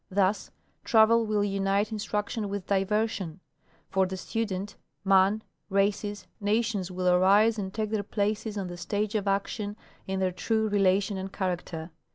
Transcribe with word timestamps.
Thus, 0.09 0.49
travel 0.83 1.27
will 1.27 1.43
unite 1.43 1.91
instruction 1.91 2.49
with 2.49 2.65
diversion. 2.65 3.39
For 3.91 4.07
the 4.07 4.17
student, 4.17 4.75
man, 5.05 5.43
races, 5.69 6.25
nations 6.39 6.89
will 6.89 7.07
arise 7.07 7.59
and 7.59 7.71
take 7.71 7.91
their 7.91 8.01
places 8.01 8.57
on 8.57 8.65
the 8.65 8.77
stage 8.77 9.13
of 9.13 9.27
action 9.27 9.77
in 10.07 10.19
their 10.19 10.31
true 10.31 10.67
relation 10.67 11.17
and 11.19 11.31
character. 11.31 11.91